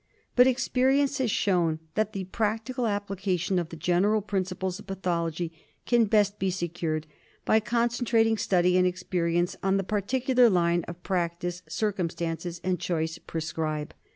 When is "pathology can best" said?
4.87-6.39